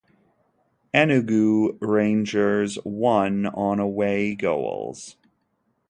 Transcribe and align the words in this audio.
Enugu 0.95 1.77
Rangers 1.79 2.79
won 2.83 3.45
on 3.45 3.77
away 3.77 4.33
goals. 4.33 5.15